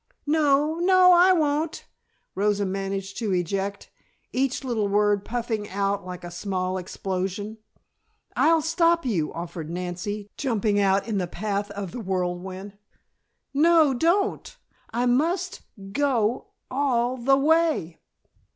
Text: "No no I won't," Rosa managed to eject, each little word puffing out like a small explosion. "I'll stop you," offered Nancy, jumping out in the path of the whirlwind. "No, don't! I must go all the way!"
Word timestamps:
"No 0.25 0.79
no 0.79 1.13
I 1.13 1.31
won't," 1.31 1.85
Rosa 2.33 2.65
managed 2.65 3.19
to 3.19 3.33
eject, 3.35 3.91
each 4.33 4.63
little 4.63 4.87
word 4.87 5.23
puffing 5.23 5.69
out 5.69 6.03
like 6.03 6.23
a 6.23 6.31
small 6.31 6.79
explosion. 6.79 7.59
"I'll 8.35 8.63
stop 8.63 9.05
you," 9.05 9.31
offered 9.31 9.69
Nancy, 9.69 10.31
jumping 10.37 10.79
out 10.79 11.07
in 11.07 11.19
the 11.19 11.27
path 11.27 11.69
of 11.69 11.91
the 11.91 11.99
whirlwind. 12.01 12.79
"No, 13.53 13.93
don't! 13.93 14.57
I 14.91 15.05
must 15.05 15.61
go 15.91 16.47
all 16.71 17.15
the 17.15 17.37
way!" 17.37 17.99